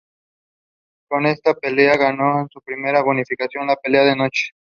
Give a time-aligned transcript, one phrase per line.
[1.07, 4.45] Con esta pelea ganó su primera bonificación a la "Pelea de la Noche".